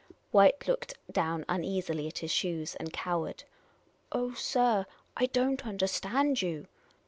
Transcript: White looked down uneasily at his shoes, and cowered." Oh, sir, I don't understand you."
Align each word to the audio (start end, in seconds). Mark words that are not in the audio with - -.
White 0.31 0.67
looked 0.67 0.95
down 1.11 1.45
uneasily 1.47 2.07
at 2.07 2.17
his 2.17 2.31
shoes, 2.31 2.75
and 2.77 2.91
cowered." 2.91 3.43
Oh, 4.11 4.33
sir, 4.33 4.87
I 5.15 5.27
don't 5.27 5.63
understand 5.63 6.41
you." 6.41 6.65